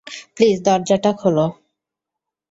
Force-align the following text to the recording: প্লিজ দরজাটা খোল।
প্লিজ 0.35 0.57
দরজাটা 0.65 1.11
খোল। 1.13 1.37